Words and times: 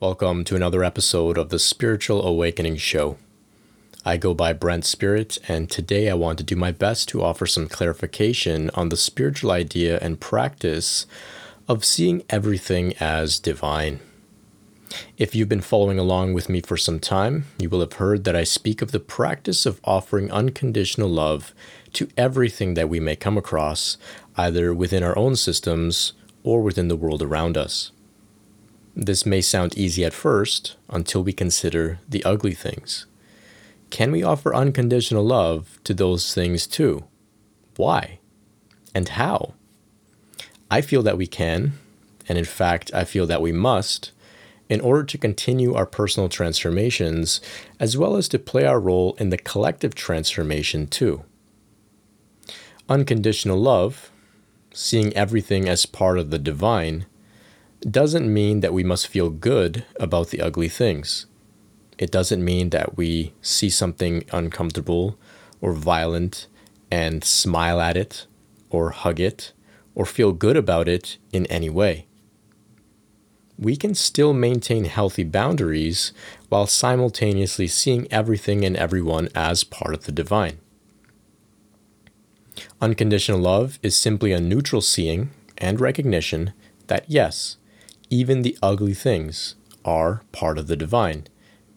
Welcome 0.00 0.44
to 0.44 0.54
another 0.54 0.84
episode 0.84 1.36
of 1.36 1.48
the 1.48 1.58
Spiritual 1.58 2.24
Awakening 2.24 2.76
Show. 2.76 3.18
I 4.04 4.16
go 4.16 4.32
by 4.32 4.52
Brent 4.52 4.84
Spirit, 4.84 5.38
and 5.48 5.68
today 5.68 6.08
I 6.08 6.14
want 6.14 6.38
to 6.38 6.44
do 6.44 6.54
my 6.54 6.70
best 6.70 7.08
to 7.08 7.24
offer 7.24 7.46
some 7.46 7.66
clarification 7.66 8.70
on 8.74 8.90
the 8.90 8.96
spiritual 8.96 9.50
idea 9.50 9.98
and 9.98 10.20
practice 10.20 11.04
of 11.66 11.84
seeing 11.84 12.22
everything 12.30 12.94
as 13.00 13.40
divine. 13.40 13.98
If 15.16 15.34
you've 15.34 15.48
been 15.48 15.60
following 15.60 15.98
along 15.98 16.32
with 16.32 16.48
me 16.48 16.60
for 16.60 16.76
some 16.76 17.00
time, 17.00 17.46
you 17.58 17.68
will 17.68 17.80
have 17.80 17.94
heard 17.94 18.22
that 18.22 18.36
I 18.36 18.44
speak 18.44 18.80
of 18.80 18.92
the 18.92 19.00
practice 19.00 19.66
of 19.66 19.80
offering 19.82 20.30
unconditional 20.30 21.08
love 21.08 21.52
to 21.94 22.06
everything 22.16 22.74
that 22.74 22.88
we 22.88 23.00
may 23.00 23.16
come 23.16 23.36
across, 23.36 23.98
either 24.36 24.72
within 24.72 25.02
our 25.02 25.18
own 25.18 25.34
systems 25.34 26.12
or 26.44 26.62
within 26.62 26.86
the 26.86 26.94
world 26.94 27.20
around 27.20 27.56
us. 27.58 27.90
This 29.00 29.24
may 29.24 29.40
sound 29.40 29.78
easy 29.78 30.04
at 30.04 30.12
first 30.12 30.74
until 30.90 31.22
we 31.22 31.32
consider 31.32 32.00
the 32.08 32.24
ugly 32.24 32.52
things. 32.52 33.06
Can 33.90 34.10
we 34.10 34.24
offer 34.24 34.52
unconditional 34.52 35.24
love 35.24 35.78
to 35.84 35.94
those 35.94 36.34
things 36.34 36.66
too? 36.66 37.04
Why? 37.76 38.18
And 38.96 39.10
how? 39.10 39.54
I 40.68 40.80
feel 40.80 41.04
that 41.04 41.16
we 41.16 41.28
can, 41.28 41.74
and 42.28 42.36
in 42.36 42.44
fact, 42.44 42.90
I 42.92 43.04
feel 43.04 43.24
that 43.28 43.40
we 43.40 43.52
must, 43.52 44.10
in 44.68 44.80
order 44.80 45.04
to 45.04 45.16
continue 45.16 45.74
our 45.74 45.86
personal 45.86 46.28
transformations 46.28 47.40
as 47.78 47.96
well 47.96 48.16
as 48.16 48.28
to 48.30 48.38
play 48.38 48.64
our 48.64 48.80
role 48.80 49.14
in 49.20 49.30
the 49.30 49.38
collective 49.38 49.94
transformation 49.94 50.88
too. 50.88 51.24
Unconditional 52.88 53.58
love, 53.58 54.10
seeing 54.74 55.14
everything 55.14 55.68
as 55.68 55.86
part 55.86 56.18
of 56.18 56.30
the 56.30 56.38
divine, 56.38 57.06
doesn't 57.80 58.32
mean 58.32 58.60
that 58.60 58.72
we 58.72 58.84
must 58.84 59.06
feel 59.06 59.30
good 59.30 59.84
about 60.00 60.28
the 60.30 60.40
ugly 60.40 60.68
things. 60.68 61.26
It 61.98 62.10
doesn't 62.10 62.44
mean 62.44 62.70
that 62.70 62.96
we 62.96 63.34
see 63.42 63.70
something 63.70 64.24
uncomfortable 64.32 65.18
or 65.60 65.72
violent 65.72 66.46
and 66.90 67.24
smile 67.24 67.80
at 67.80 67.96
it 67.96 68.26
or 68.70 68.90
hug 68.90 69.20
it 69.20 69.52
or 69.94 70.06
feel 70.06 70.32
good 70.32 70.56
about 70.56 70.88
it 70.88 71.18
in 71.32 71.46
any 71.46 71.68
way. 71.68 72.06
We 73.58 73.76
can 73.76 73.96
still 73.96 74.32
maintain 74.32 74.84
healthy 74.84 75.24
boundaries 75.24 76.12
while 76.48 76.68
simultaneously 76.68 77.66
seeing 77.66 78.06
everything 78.12 78.64
and 78.64 78.76
everyone 78.76 79.28
as 79.34 79.64
part 79.64 79.94
of 79.94 80.04
the 80.04 80.12
divine. 80.12 80.58
Unconditional 82.80 83.40
love 83.40 83.80
is 83.82 83.96
simply 83.96 84.30
a 84.30 84.40
neutral 84.40 84.80
seeing 84.80 85.30
and 85.58 85.80
recognition 85.80 86.52
that 86.86 87.04
yes, 87.08 87.56
even 88.10 88.42
the 88.42 88.56
ugly 88.62 88.94
things 88.94 89.54
are 89.84 90.22
part 90.32 90.58
of 90.58 90.66
the 90.66 90.76
divine, 90.76 91.26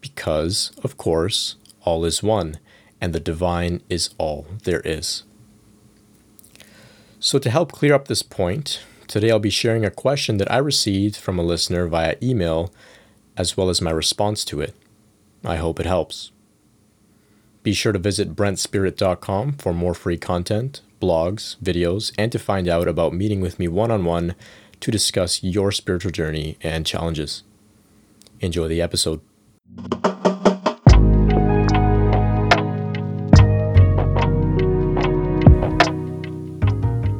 because, 0.00 0.72
of 0.82 0.96
course, 0.96 1.56
all 1.82 2.04
is 2.04 2.22
one, 2.22 2.58
and 3.00 3.12
the 3.12 3.20
divine 3.20 3.82
is 3.88 4.10
all 4.18 4.46
there 4.64 4.80
is. 4.80 5.24
So, 7.18 7.38
to 7.38 7.50
help 7.50 7.72
clear 7.72 7.94
up 7.94 8.08
this 8.08 8.22
point, 8.22 8.82
today 9.06 9.30
I'll 9.30 9.38
be 9.38 9.50
sharing 9.50 9.84
a 9.84 9.90
question 9.90 10.38
that 10.38 10.50
I 10.50 10.58
received 10.58 11.16
from 11.16 11.38
a 11.38 11.42
listener 11.42 11.86
via 11.86 12.16
email, 12.22 12.72
as 13.36 13.56
well 13.56 13.68
as 13.68 13.82
my 13.82 13.90
response 13.90 14.44
to 14.46 14.60
it. 14.60 14.74
I 15.44 15.56
hope 15.56 15.80
it 15.80 15.86
helps. 15.86 16.32
Be 17.62 17.74
sure 17.74 17.92
to 17.92 17.98
visit 17.98 18.34
brentspirit.com 18.34 19.54
for 19.54 19.74
more 19.74 19.94
free 19.94 20.16
content, 20.16 20.80
blogs, 21.00 21.56
videos, 21.58 22.12
and 22.16 22.32
to 22.32 22.38
find 22.38 22.68
out 22.68 22.88
about 22.88 23.12
meeting 23.12 23.40
with 23.40 23.58
me 23.58 23.68
one 23.68 23.90
on 23.90 24.04
one 24.04 24.34
to 24.80 24.90
discuss 24.90 25.42
your 25.42 25.70
spiritual 25.72 26.10
journey 26.10 26.56
and 26.62 26.86
challenges. 26.86 27.42
Enjoy 28.40 28.66
the 28.68 28.80
episode. 28.80 29.20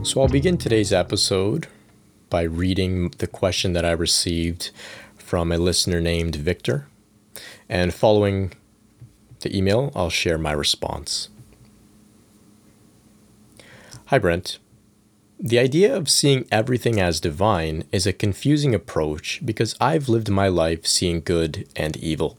So, 0.03 0.20
I'll 0.20 0.28
begin 0.28 0.56
today's 0.56 0.93
episode 0.93 1.69
by 2.31 2.43
reading 2.43 3.10
the 3.19 3.26
question 3.26 3.75
that 3.75 3.84
I 3.84 3.93
received 3.93 4.70
from 5.16 5.53
a 5.53 5.59
listener 5.59 6.00
named 6.00 6.34
Victor. 6.37 6.88
And 7.69 7.94
following 7.94 8.53
the 9.41 9.56
email, 9.56 9.93
I'll 9.94 10.10
share 10.10 10.38
my 10.38 10.53
response. 10.53 11.28
Hi, 14.06 14.19
Brent. 14.19 14.59
The 15.43 15.59
idea 15.59 15.97
of 15.97 16.11
seeing 16.11 16.47
everything 16.53 17.01
as 17.01 17.19
divine 17.19 17.84
is 17.93 18.06
a 18.06 18.12
confusing 18.12 18.75
approach 18.75 19.41
because 19.43 19.75
I've 19.81 20.06
lived 20.06 20.28
my 20.28 20.49
life 20.49 20.87
seeing 20.87 21.23
good 21.23 21.67
and 21.75 21.97
evil. 21.97 22.37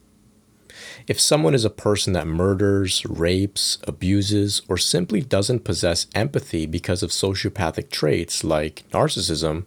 If 1.07 1.19
someone 1.19 1.56
is 1.56 1.66
a 1.66 1.72
person 1.72 2.13
that 2.13 2.28
murders, 2.28 3.03
rapes, 3.07 3.79
abuses, 3.88 4.61
or 4.69 4.78
simply 4.78 5.19
doesn't 5.22 5.63
possess 5.63 6.06
empathy 6.13 6.67
because 6.67 7.01
of 7.01 7.09
sociopathic 7.09 7.90
traits 7.90 8.44
like 8.44 8.84
narcissism, 8.91 9.63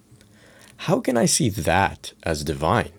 how 0.77 1.01
can 1.01 1.17
I 1.17 1.27
see 1.27 1.49
that 1.49 2.13
as 2.23 2.45
divine? 2.45 2.93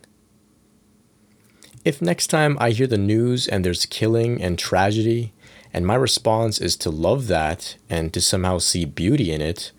If 1.86 2.02
next 2.02 2.28
time 2.28 2.58
I 2.60 2.72
hear 2.72 2.88
the 2.88 2.98
news 2.98 3.48
and 3.48 3.64
there's 3.64 3.86
killing 3.86 4.42
and 4.42 4.60
tragedy, 4.60 5.32
and 5.72 5.88
my 5.88 5.96
response 5.96 6.60
is 6.60 6.76
to 6.78 6.90
love 6.90 7.28
that 7.28 7.78
and 7.90 8.14
to 8.14 8.20
somehow 8.20 8.58
see 8.58 8.84
beauty 8.84 9.32
in 9.32 9.42
it, 9.42 9.72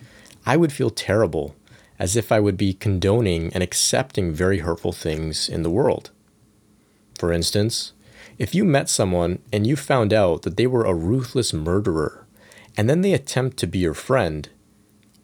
I 0.47 0.57
would 0.57 0.73
feel 0.73 0.91
terrible, 0.91 1.57
as 1.99 2.15
if 2.15 2.31
I 2.31 2.39
would 2.39 2.57
be 2.57 2.73
condoning 2.73 3.53
and 3.53 3.63
accepting 3.63 4.33
very 4.33 4.59
hurtful 4.59 4.93
things 4.93 5.49
in 5.49 5.65
the 5.65 5.71
world. 5.71 6.11
For 7.19 7.33
instance, 7.33 7.93
if 8.39 8.55
you 8.55 8.65
met 8.65 8.89
someone 8.89 9.41
and 9.53 9.67
you 9.67 9.75
found 9.75 10.13
out 10.13 10.43
that 10.43 10.57
they 10.57 10.67
were 10.67 10.85
a 10.85 10.95
ruthless 10.95 11.53
murderer, 11.53 12.27
and 12.77 12.89
then 12.89 13.01
they 13.01 13.13
attempt 13.13 13.57
to 13.59 13.67
be 13.67 13.81
your 13.81 13.95
friend, 13.95 14.49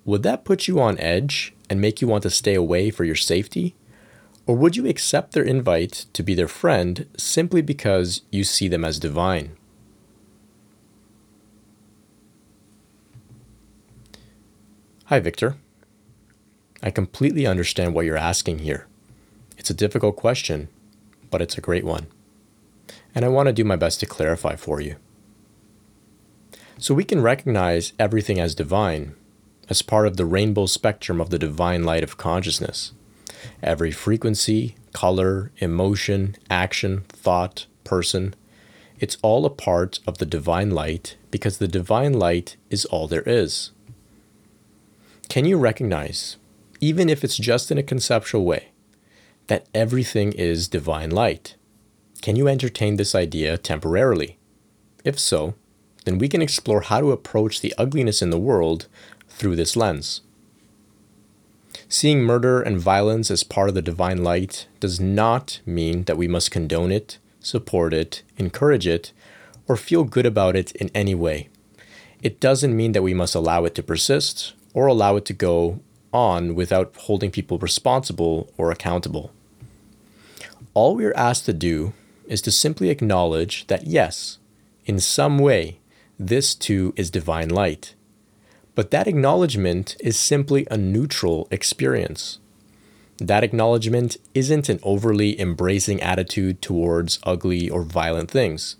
would 0.05 0.25
that 0.25 0.45
put 0.45 0.67
you 0.67 0.81
on 0.81 0.99
edge 0.99 1.55
and 1.71 1.81
make 1.81 2.01
you 2.01 2.09
want 2.09 2.25
to 2.25 2.31
stay 2.31 2.55
away 2.55 2.91
for 2.91 3.05
your 3.05 3.15
safety? 3.15 3.77
Or 4.47 4.57
would 4.57 4.77
you 4.77 4.89
accept 4.89 5.33
their 5.33 5.45
invite 5.45 6.07
to 6.15 6.23
be 6.25 6.35
their 6.35 6.49
friend 6.49 7.07
simply 7.17 7.63
because 7.63 8.23
you 8.33 8.43
see 8.43 8.67
them 8.67 8.85
as 8.85 8.99
divine? 8.99 9.57
Hi, 15.13 15.21
Victor. 15.21 15.57
I 16.83 16.91
completely 16.91 17.47
understand 17.47 17.93
what 17.93 18.07
you're 18.07 18.17
asking 18.17 18.61
here. 18.61 18.87
It's 19.59 19.69
a 19.69 19.75
difficult 19.75 20.17
question, 20.17 20.69
but 21.31 21.43
it's 21.43 21.59
a 21.59 21.61
great 21.61 21.85
one. 21.85 22.07
And 23.15 23.23
I 23.23 23.29
want 23.29 23.49
to 23.49 23.53
do 23.53 23.63
my 23.63 23.77
best 23.77 24.01
to 24.01 24.07
clarify 24.07 24.57
for 24.57 24.81
you. 24.81 24.97
So 26.79 26.95
we 26.95 27.05
can 27.05 27.21
recognize 27.21 27.93
everything 27.99 28.41
as 28.41 28.55
divine, 28.55 29.15
as 29.69 29.83
part 29.83 30.07
of 30.07 30.17
the 30.17 30.25
rainbow 30.25 30.65
spectrum 30.65 31.21
of 31.21 31.29
the 31.29 31.39
divine 31.39 31.85
light 31.85 32.05
of 32.05 32.17
consciousness. 32.17 32.93
Every 33.63 33.91
frequency, 33.91 34.77
color, 34.95 35.53
emotion, 35.59 36.37
action, 36.49 37.03
thought, 37.11 37.67
person, 37.85 38.35
it's 38.99 39.19
all 39.21 39.45
a 39.45 39.51
part 39.51 39.99
of 40.07 40.17
the 40.17 40.25
divine 40.25 40.71
light 40.71 41.19
because 41.31 41.59
the 41.59 41.69
divine 41.69 42.15
light 42.15 42.57
is 42.71 42.87
all 42.87 43.09
there 43.09 43.25
is. 43.27 43.73
Can 45.33 45.47
you 45.47 45.57
recognize, 45.57 46.37
even 46.79 47.09
if 47.09 47.25
it's 47.25 47.39
just 47.39 47.71
in 47.71 47.79
a 47.79 47.83
conceptual 47.83 48.45
way, 48.45 48.69
that 49.47 49.67
everything 49.75 50.33
is 50.33 50.69
divine 50.69 51.09
light? 51.09 51.57
Can 52.21 52.37
you 52.37 52.49
entertain 52.49 52.97
this 52.97 53.15
idea 53.15 53.57
temporarily? 53.57 54.37
If 55.07 55.19
so, 55.19 55.55
then 56.05 56.19
we 56.19 56.29
can 56.29 56.43
explore 56.43 56.83
how 56.83 57.01
to 57.01 57.13
approach 57.13 57.63
the 57.63 57.73
ugliness 57.79 58.21
in 58.21 58.29
the 58.29 58.39
world 58.39 58.89
through 59.27 59.57
this 59.57 59.75
lens. 59.75 60.21
Seeing 61.89 62.23
murder 62.23 62.61
and 62.61 62.79
violence 62.79 63.31
as 63.31 63.43
part 63.43 63.71
of 63.71 63.75
the 63.75 63.81
divine 63.81 64.23
light 64.23 64.67
does 64.81 65.01
not 65.01 65.61
mean 65.65 66.05
that 66.05 66.19
we 66.19 66.29
must 66.29 66.51
condone 66.51 66.93
it, 66.93 67.17
support 67.41 67.95
it, 67.95 68.23
encourage 68.37 68.87
it, 68.87 69.13
or 69.67 69.79
feel 69.79 70.05
good 70.05 70.27
about 70.27 70.57
it 70.57 70.73
in 70.73 70.91
any 70.95 71.15
way. 71.15 71.49
It 72.21 72.39
doesn't 72.39 72.77
mean 72.77 72.93
that 72.93 73.03
we 73.03 73.15
must 73.15 73.35
allow 73.35 73.65
it 73.65 73.75
to 73.77 73.83
persist 73.83 74.53
or 74.75 74.87
allow 74.87 75.17
it 75.17 75.25
to 75.27 75.33
go 75.33 75.81
on 76.13 76.55
without 76.55 76.95
holding 76.97 77.31
people 77.31 77.59
responsible 77.59 78.51
or 78.57 78.71
accountable. 78.71 79.33
All 80.75 80.95
we 80.97 81.05
are 81.05 81.17
asked 81.17 81.47
to 81.47 81.53
do 81.53 81.93
is 82.27 82.43
to 82.43 82.51
simply 82.51 82.89
acknowledge 82.89 83.67
that 83.67 83.87
yes, 83.87 84.39
in 84.85 84.99
some 84.99 85.39
way, 85.39 85.79
this 86.19 86.55
too 86.55 86.93
is 86.97 87.11
divine 87.11 87.49
light. 87.49 87.95
But 88.75 88.91
that 88.91 89.07
acknowledgement 89.07 89.97
is 90.01 90.19
simply 90.19 90.67
a 90.71 90.79
neutral 90.79 91.47
experience. 91.51 92.39
That 93.19 93.45
acknowledgement 93.45 94.17
isn't 94.35 94.69
an 94.69 94.81
overly 94.83 95.39
embracing 95.39 96.01
attitude 96.01 96.63
towards 96.63 97.19
ugly 97.25 97.69
or 97.69 97.83
violent 97.83 98.31
things. 98.31 98.77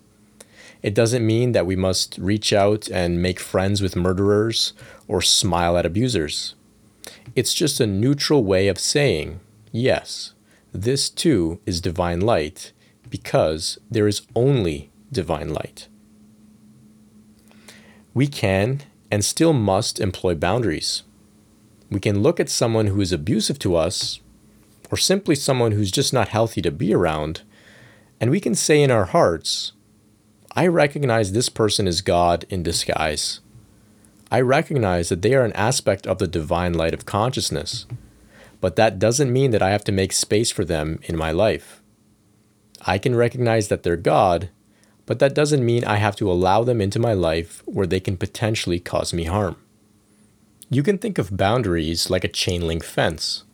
It 0.83 0.95
doesn't 0.95 1.27
mean 1.27 1.53
that 1.53 1.67
we 1.67 1.77
must 1.77 2.19
reach 2.19 2.53
out 2.53 2.89
and 2.89 3.23
make 3.23 3.39
friends 3.39 3.81
with 3.81 3.97
murderers 3.97 4.73
or 5.07 5.23
smile 5.23 5.77
at 5.77 5.87
abusers. 5.87 6.55
It's 7.37 7.55
just 7.55 7.81
a 7.81 7.87
neutral 7.87 8.43
way 8.43 8.69
of 8.69 8.79
saying, 8.79 9.41
yes, 9.71 10.35
this 10.73 11.09
too 11.09 11.61
is 11.67 11.81
divine 11.81 12.21
light 12.21 12.73
because 13.09 13.79
there 13.91 14.09
is 14.09 14.23
only 14.35 14.91
divine 15.13 15.53
light. 15.53 15.89
We 18.15 18.27
can 18.27 18.83
and 19.11 19.25
still 19.25 19.53
must 19.53 20.01
employ 20.01 20.35
boundaries. 20.35 21.03
We 21.91 22.01
can 22.01 22.23
look 22.23 22.41
at 22.41 22.49
someone 22.49 22.87
who 22.89 23.01
is 23.01 23.13
abusive 23.13 23.59
to 23.61 23.77
us, 23.77 24.21
or 24.91 24.97
simply 24.97 25.35
someone 25.35 25.73
who's 25.73 25.91
just 25.91 26.13
not 26.13 26.29
healthy 26.29 26.63
to 26.63 26.71
be 26.71 26.95
around, 26.95 27.43
and 28.21 28.31
we 28.31 28.41
can 28.41 28.55
say 28.55 28.83
in 28.83 28.91
our 28.91 29.05
hearts, 29.05 29.73
I 30.55 30.67
recognize 30.67 31.33
this 31.33 31.49
person 31.49 31.89
is 31.89 32.03
God 32.03 32.45
in 32.51 32.63
disguise. 32.63 33.41
I 34.31 34.43
recognize 34.43 35.09
that 35.09 35.23
they 35.23 35.35
are 35.35 35.47
an 35.47 35.55
aspect 35.55 36.07
of 36.07 36.19
the 36.19 36.27
divine 36.27 36.75
light 36.75 36.93
of 36.93 37.07
consciousness, 37.07 37.87
but 38.61 38.77
that 38.77 38.99
doesn't 38.99 39.33
mean 39.33 39.51
that 39.53 39.63
I 39.63 39.71
have 39.71 39.85
to 39.85 39.93
make 39.93 40.13
space 40.13 40.51
for 40.51 40.63
them 40.63 41.01
in 41.05 41.17
my 41.17 41.31
life. 41.31 41.81
I 42.83 42.99
can 42.99 43.15
recognize 43.15 43.69
that 43.69 43.83
they're 43.83 43.97
God, 43.97 44.51
but 45.07 45.21
that 45.21 45.35
doesn't 45.35 45.65
mean 45.65 45.85
I 45.85 45.97
have 45.97 46.17
to 46.17 46.31
allow 46.31 46.65
them 46.65 46.83
into 46.83 46.99
my 46.99 47.15
life 47.15 47.63
where 47.65 47.87
they 47.87 48.01
can 48.01 48.19
potentially 48.19 48.79
cause 48.79 49.15
me 49.15 49.25
harm. 49.25 49.57
You 50.69 50.83
can 50.83 50.99
think 50.99 51.17
of 51.17 51.37
boundaries 51.37 52.11
like 52.11 52.25
a 52.25 52.29
chain 52.29 52.67
link 52.67 52.85
fence. 52.85 53.45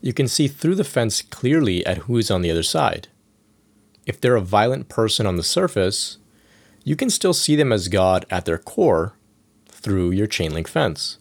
You 0.00 0.14
can 0.14 0.28
see 0.28 0.48
through 0.48 0.76
the 0.76 0.84
fence 0.84 1.20
clearly 1.20 1.84
at 1.84 1.98
who 1.98 2.16
is 2.16 2.30
on 2.30 2.40
the 2.40 2.50
other 2.50 2.62
side. 2.62 3.08
If 4.06 4.20
they're 4.20 4.36
a 4.36 4.40
violent 4.40 4.88
person 4.88 5.26
on 5.26 5.36
the 5.36 5.42
surface, 5.42 6.18
you 6.84 6.96
can 6.96 7.10
still 7.10 7.32
see 7.32 7.56
them 7.56 7.72
as 7.72 7.88
God 7.88 8.26
at 8.30 8.44
their 8.44 8.58
core 8.58 9.16
through 9.68 10.10
your 10.10 10.26
chain 10.26 10.52
link 10.52 10.68
fence. 10.68 11.18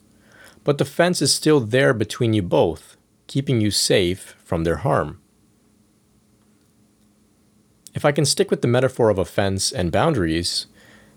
But 0.63 0.77
the 0.77 0.85
fence 0.85 1.21
is 1.21 1.33
still 1.33 1.59
there 1.59 1.93
between 1.93 2.33
you 2.33 2.41
both, 2.41 2.97
keeping 3.27 3.61
you 3.61 3.71
safe 3.71 4.35
from 4.43 4.63
their 4.63 4.77
harm. 4.77 5.19
If 7.93 8.05
I 8.05 8.11
can 8.11 8.25
stick 8.25 8.49
with 8.49 8.61
the 8.61 8.67
metaphor 8.67 9.09
of 9.09 9.19
a 9.19 9.25
fence 9.25 9.71
and 9.71 9.91
boundaries, 9.91 10.67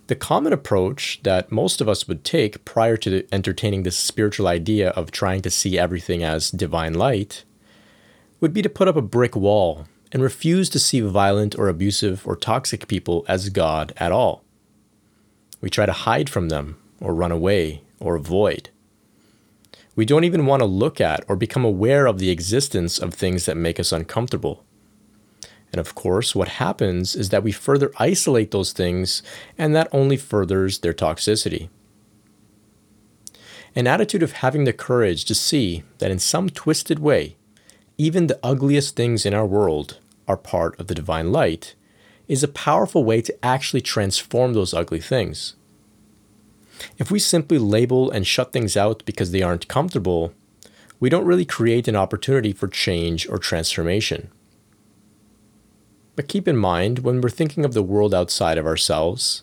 the 0.09 0.15
common 0.15 0.53
approach 0.53 1.21
that 1.25 1.51
most 1.51 1.81
of 1.81 1.89
us 1.89 2.07
would 2.07 2.23
take 2.23 2.65
prior 2.65 2.97
to 2.99 3.27
entertaining 3.33 3.83
this 3.83 3.97
spiritual 3.97 4.47
idea 4.47 4.91
of 4.91 5.11
trying 5.11 5.43
to 5.43 5.51
see 5.51 5.79
everything 5.79 6.23
as 6.23 6.51
divine 6.51 6.95
light 6.95 7.45
would 8.41 8.53
be 8.53 8.63
to 8.63 8.69
put 8.69 8.87
up 8.87 8.97
a 8.97 9.03
brick 9.03 9.35
wall 9.35 9.87
and 10.17 10.23
refuse 10.23 10.71
to 10.71 10.79
see 10.79 11.01
violent 11.01 11.59
or 11.59 11.69
abusive 11.69 12.27
or 12.27 12.35
toxic 12.35 12.89
people 12.89 13.23
as 13.29 13.51
God 13.51 13.93
at 13.99 14.13
all. 14.13 14.43
We 15.61 15.69
try 15.69 15.85
to 15.85 15.93
hide 15.93 16.31
from 16.31 16.49
them 16.49 16.79
or 17.03 17.15
run 17.15 17.33
away 17.33 17.83
or 18.01 18.17
avoid. 18.17 18.71
We 19.95 20.07
don't 20.07 20.25
even 20.25 20.47
want 20.47 20.61
to 20.61 20.67
look 20.67 21.03
at 21.03 21.23
or 21.29 21.37
become 21.37 21.67
aware 21.67 22.07
of 22.07 22.19
the 22.19 22.31
existence 22.31 22.99
of 22.99 23.13
things 23.13 23.45
that 23.45 23.59
make 23.59 23.79
us 23.79 23.93
uncomfortable. 23.93 24.65
And 25.71 25.79
of 25.79 25.95
course, 25.95 26.35
what 26.35 26.49
happens 26.49 27.15
is 27.15 27.29
that 27.29 27.43
we 27.43 27.53
further 27.53 27.93
isolate 27.99 28.53
those 28.53 28.73
things, 28.73 29.23
and 29.59 29.77
that 29.77 29.89
only 29.93 30.17
furthers 30.17 30.79
their 30.79 30.95
toxicity. 30.95 31.69
An 33.75 33.87
attitude 33.87 34.23
of 34.23 34.33
having 34.33 34.65
the 34.65 34.73
courage 34.73 35.27
to 35.27 35.35
see 35.35 35.83
that 35.99 36.11
in 36.11 36.19
some 36.19 36.49
twisted 36.49 37.01
way, 37.01 37.37
even 37.99 38.29
the 38.29 38.41
ugliest 38.43 38.97
things 38.97 39.27
in 39.27 39.35
our 39.35 39.45
world 39.45 39.99
are 40.29 40.37
part 40.37 40.79
of 40.79 40.87
the 40.87 40.95
divine 40.95 41.33
light 41.33 41.75
is 42.29 42.43
a 42.43 42.49
powerful 42.49 43.05
way 43.05 43.23
to 43.23 43.45
actually 43.45 43.81
transform 43.81 44.53
those 44.53 44.75
ugly 44.75 45.01
things. 45.01 45.55
If 46.99 47.11
we 47.11 47.19
simply 47.19 47.59
label 47.59 48.11
and 48.11 48.27
shut 48.27 48.53
things 48.53 48.77
out 48.77 49.03
because 49.07 49.31
they 49.31 49.43
aren't 49.43 49.69
comfortable, 49.69 50.33
we 50.99 51.09
don't 51.09 51.27
really 51.27 51.45
create 51.45 51.89
an 51.89 51.97
opportunity 51.97 52.53
for 52.53 52.69
change 52.69 53.29
or 53.29 53.39
transformation. 53.39 54.31
But 56.17 56.29
keep 56.29 56.49
in 56.49 56.57
mind, 56.57 57.01
when 57.01 57.21
we're 57.21 57.29
thinking 57.29 57.65
of 57.65 57.75
the 57.75 57.83
world 57.83 58.15
outside 58.15 58.59
of 58.59 58.67
ourselves, 58.67 59.43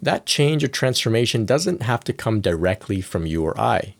that 0.00 0.26
change 0.26 0.64
or 0.64 0.68
transformation 0.68 1.44
doesn't 1.44 1.82
have 1.82 2.04
to 2.04 2.12
come 2.12 2.40
directly 2.40 3.00
from 3.00 3.26
you 3.26 3.44
or 3.44 3.58
I. 3.60 3.94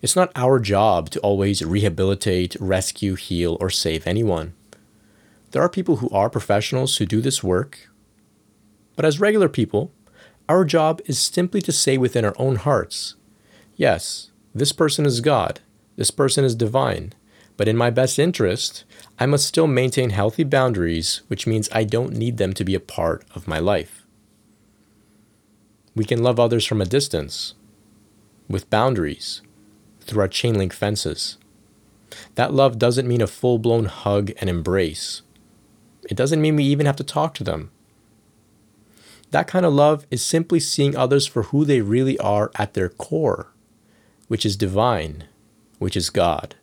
It's 0.00 0.14
not 0.14 0.32
our 0.36 0.60
job 0.60 1.10
to 1.10 1.20
always 1.20 1.64
rehabilitate, 1.64 2.56
rescue, 2.60 3.14
heal, 3.14 3.56
or 3.58 3.70
save 3.70 4.06
anyone. 4.06 4.54
There 5.54 5.62
are 5.62 5.68
people 5.68 5.98
who 5.98 6.10
are 6.10 6.28
professionals 6.28 6.96
who 6.96 7.06
do 7.06 7.20
this 7.20 7.44
work. 7.44 7.88
But 8.96 9.04
as 9.04 9.20
regular 9.20 9.48
people, 9.48 9.92
our 10.48 10.64
job 10.64 11.00
is 11.06 11.16
simply 11.16 11.62
to 11.62 11.70
say 11.70 11.96
within 11.96 12.24
our 12.24 12.34
own 12.38 12.56
hearts, 12.56 13.14
yes, 13.76 14.32
this 14.52 14.72
person 14.72 15.06
is 15.06 15.20
God, 15.20 15.60
this 15.94 16.10
person 16.10 16.44
is 16.44 16.56
divine, 16.56 17.12
but 17.56 17.68
in 17.68 17.76
my 17.76 17.88
best 17.90 18.18
interest, 18.18 18.82
I 19.16 19.26
must 19.26 19.46
still 19.46 19.68
maintain 19.68 20.10
healthy 20.10 20.42
boundaries, 20.42 21.22
which 21.28 21.46
means 21.46 21.68
I 21.70 21.84
don't 21.84 22.14
need 22.14 22.38
them 22.38 22.52
to 22.54 22.64
be 22.64 22.74
a 22.74 22.80
part 22.80 23.24
of 23.32 23.46
my 23.46 23.60
life. 23.60 24.04
We 25.94 26.04
can 26.04 26.20
love 26.20 26.40
others 26.40 26.66
from 26.66 26.80
a 26.80 26.84
distance, 26.84 27.54
with 28.48 28.70
boundaries, 28.70 29.40
through 30.00 30.22
our 30.22 30.26
chain 30.26 30.58
link 30.58 30.72
fences. 30.72 31.38
That 32.34 32.52
love 32.52 32.76
doesn't 32.76 33.06
mean 33.06 33.20
a 33.20 33.28
full 33.28 33.60
blown 33.60 33.84
hug 33.84 34.32
and 34.40 34.50
embrace. 34.50 35.22
It 36.10 36.16
doesn't 36.16 36.40
mean 36.40 36.56
we 36.56 36.64
even 36.64 36.86
have 36.86 36.96
to 36.96 37.04
talk 37.04 37.34
to 37.34 37.44
them. 37.44 37.70
That 39.30 39.48
kind 39.48 39.66
of 39.66 39.72
love 39.72 40.06
is 40.10 40.22
simply 40.22 40.60
seeing 40.60 40.96
others 40.96 41.26
for 41.26 41.44
who 41.44 41.64
they 41.64 41.80
really 41.80 42.18
are 42.18 42.50
at 42.54 42.74
their 42.74 42.88
core, 42.88 43.48
which 44.28 44.46
is 44.46 44.56
divine, 44.56 45.24
which 45.78 45.96
is 45.96 46.10
God. 46.10 46.54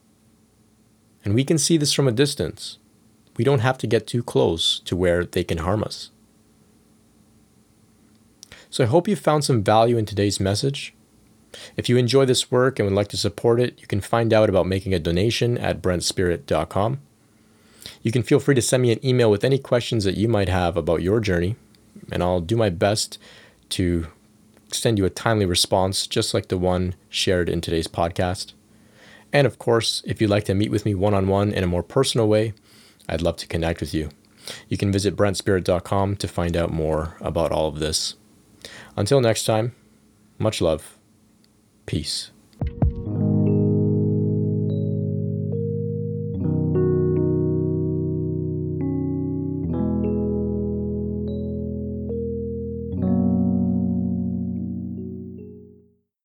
And 1.25 1.35
we 1.35 1.43
can 1.43 1.57
see 1.57 1.77
this 1.77 1.93
from 1.93 2.07
a 2.07 2.13
distance. 2.13 2.77
We 3.37 3.43
don't 3.43 3.59
have 3.59 3.77
to 3.79 3.87
get 3.87 4.07
too 4.07 4.23
close 4.23 4.79
to 4.85 4.95
where 4.95 5.25
they 5.25 5.43
can 5.43 5.59
harm 5.59 5.83
us. 5.83 6.11
So 8.69 8.83
I 8.83 8.87
hope 8.87 9.07
you 9.07 9.15
found 9.15 9.43
some 9.43 9.63
value 9.63 9.97
in 9.97 10.05
today's 10.05 10.39
message. 10.39 10.93
If 11.75 11.89
you 11.89 11.97
enjoy 11.97 12.25
this 12.25 12.49
work 12.49 12.79
and 12.79 12.87
would 12.87 12.95
like 12.95 13.09
to 13.09 13.17
support 13.17 13.59
it, 13.59 13.81
you 13.81 13.87
can 13.87 13.99
find 13.99 14.33
out 14.33 14.47
about 14.47 14.65
making 14.65 14.93
a 14.93 14.99
donation 14.99 15.57
at 15.57 15.81
brentspirit.com. 15.81 17.01
You 18.01 18.11
can 18.11 18.23
feel 18.23 18.39
free 18.39 18.55
to 18.55 18.61
send 18.61 18.83
me 18.83 18.91
an 18.91 19.05
email 19.05 19.29
with 19.29 19.43
any 19.43 19.57
questions 19.57 20.03
that 20.03 20.17
you 20.17 20.27
might 20.27 20.49
have 20.49 20.75
about 20.75 21.01
your 21.01 21.19
journey, 21.19 21.55
and 22.11 22.23
I'll 22.23 22.41
do 22.41 22.55
my 22.55 22.69
best 22.69 23.17
to 23.69 24.07
send 24.71 24.97
you 24.97 25.05
a 25.05 25.09
timely 25.09 25.45
response, 25.45 26.07
just 26.07 26.33
like 26.33 26.47
the 26.47 26.57
one 26.57 26.95
shared 27.09 27.49
in 27.49 27.61
today's 27.61 27.87
podcast. 27.87 28.53
And 29.33 29.47
of 29.47 29.59
course, 29.59 30.01
if 30.05 30.21
you'd 30.21 30.29
like 30.29 30.45
to 30.45 30.53
meet 30.53 30.71
with 30.71 30.85
me 30.85 30.95
one 30.95 31.13
on 31.13 31.27
one 31.27 31.51
in 31.51 31.63
a 31.63 31.67
more 31.67 31.83
personal 31.83 32.27
way, 32.27 32.53
I'd 33.07 33.21
love 33.21 33.37
to 33.37 33.47
connect 33.47 33.79
with 33.79 33.93
you. 33.93 34.09
You 34.67 34.77
can 34.77 34.91
visit 34.91 35.15
brentspirit.com 35.15 36.15
to 36.17 36.27
find 36.27 36.57
out 36.57 36.71
more 36.71 37.17
about 37.21 37.51
all 37.51 37.67
of 37.67 37.79
this. 37.79 38.15
Until 38.95 39.21
next 39.21 39.45
time, 39.45 39.75
much 40.37 40.61
love. 40.61 40.97
Peace. 41.85 42.31